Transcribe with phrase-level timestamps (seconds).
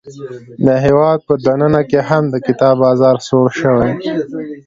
[0.65, 3.91] د هیواد په دننه کې هم د کتاب بازار سوړ شوی.